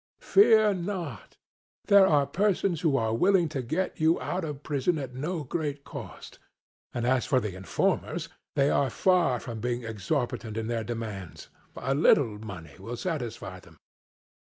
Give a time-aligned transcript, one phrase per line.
[0.19, 1.37] CRITO: Fear not
[1.85, 5.83] there are persons who are willing to get you out of prison at no great
[5.83, 6.39] cost;
[6.91, 11.93] and as for the informers they are far from being exorbitant in their demands a
[11.93, 13.77] little money will satisfy them.